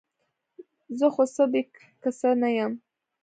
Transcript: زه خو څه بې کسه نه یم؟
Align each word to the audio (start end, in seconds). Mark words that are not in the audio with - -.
زه 0.97 1.07
خو 1.13 1.23
څه 1.35 1.43
بې 1.51 1.61
کسه 2.03 2.29
نه 2.41 2.49
یم؟ 2.57 2.73